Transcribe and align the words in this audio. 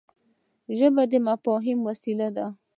ژبه 0.77 1.03
د 1.11 1.13
مفاهمې 1.27 1.83
وسیله 1.87 2.27
ده 2.35 2.45